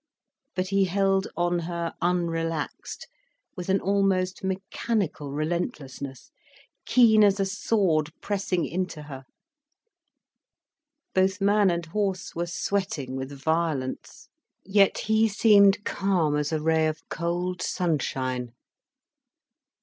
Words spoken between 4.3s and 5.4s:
mechanical